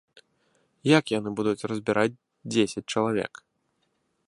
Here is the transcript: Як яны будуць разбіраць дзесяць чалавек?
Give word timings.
Як 0.99 1.05
яны 1.17 1.29
будуць 1.41 1.67
разбіраць 1.71 2.19
дзесяць 2.55 2.87
чалавек? 2.91 3.33